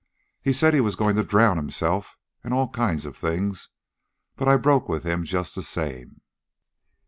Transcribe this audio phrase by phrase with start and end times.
[0.41, 3.69] He said he was going to drown himself, and all kinds of things,
[4.35, 6.21] but I broke with him just the same.